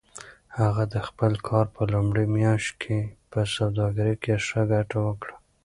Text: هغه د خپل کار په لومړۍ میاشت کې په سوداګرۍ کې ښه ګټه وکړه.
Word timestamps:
هغه 0.59 0.83
د 0.93 0.95
خپل 1.07 1.33
کار 1.47 1.65
په 1.75 1.81
لومړۍ 1.93 2.25
میاشت 2.37 2.71
کې 2.81 2.99
په 3.31 3.39
سوداګرۍ 3.55 4.15
کې 4.23 4.33
ښه 4.45 4.61
ګټه 4.71 4.97
وکړه. 5.07 5.35